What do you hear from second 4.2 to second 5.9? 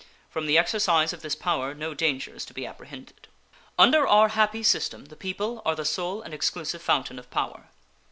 happy system the people are the